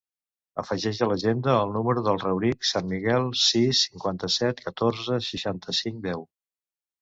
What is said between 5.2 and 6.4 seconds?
setanta-cinc, deu.